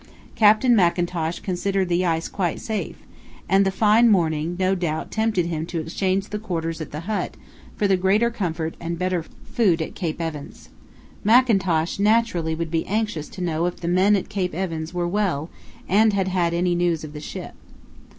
[0.35, 3.03] Captain Mackintosh considered the ice quite safe,
[3.47, 7.37] and the fine morning no doubt tempted him to exchange the quarters at the hut
[7.75, 10.69] for the greater comfort and better food at Cape Evans."
[11.23, 15.51] (Mackintosh naturally would be anxious to know if the men at Cape Evans were well
[15.87, 17.53] and had any news of the ship.)